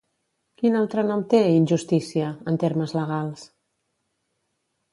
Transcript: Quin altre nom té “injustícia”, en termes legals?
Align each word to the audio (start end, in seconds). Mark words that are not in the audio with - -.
Quin 0.61 0.77
altre 0.79 1.03
nom 1.09 1.21
té 1.33 1.41
“injustícia”, 1.57 2.31
en 2.53 2.59
termes 2.65 2.97
legals? 3.01 3.47